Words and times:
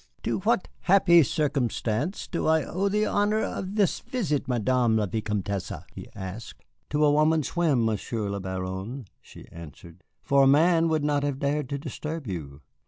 "To 0.23 0.39
what 0.39 0.67
happy 0.79 1.21
circumstance 1.21 2.27
do 2.27 2.47
I 2.47 2.63
owe 2.63 2.89
the 2.89 3.05
honor 3.05 3.43
of 3.43 3.75
this 3.75 3.99
visit, 3.99 4.47
Madame 4.47 4.97
la 4.97 5.05
Vicomtesse?" 5.05 5.83
he 5.93 6.07
asked. 6.15 6.65
"To 6.89 7.05
a 7.05 7.11
woman's 7.11 7.49
whim, 7.55 7.85
Monsieur 7.85 8.27
le 8.27 8.39
Baron," 8.39 9.05
she 9.21 9.45
answered, 9.51 10.03
"for 10.23 10.41
a 10.45 10.47
man 10.47 10.87
would 10.87 11.03
not 11.03 11.21
have 11.21 11.37
dared 11.37 11.69
to 11.69 11.77
disturb 11.77 12.25
you. 12.25 12.61